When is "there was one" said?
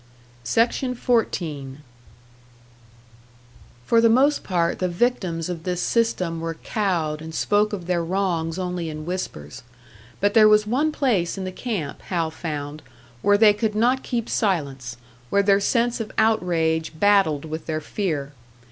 10.33-10.91